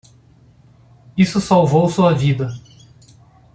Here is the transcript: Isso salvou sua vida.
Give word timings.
Isso 1.15 1.39
salvou 1.39 1.87
sua 1.87 2.11
vida. 2.11 2.49